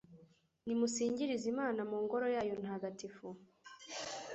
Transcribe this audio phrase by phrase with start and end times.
[0.65, 3.27] Nimusingirize Imana mu Ngoro yayo ntagatifu